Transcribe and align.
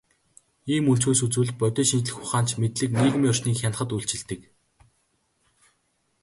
Ийм 0.73 0.85
өнцгөөс 0.91 1.21
үзвэл, 1.25 1.51
бодит 1.59 1.87
шинжлэх 1.89 2.21
ухаанч 2.23 2.49
мэдлэг 2.61 2.91
нийгмийн 2.99 3.29
орчныг 3.31 3.55
хянахад 3.59 3.91
үйлчилдэг. 3.95 4.41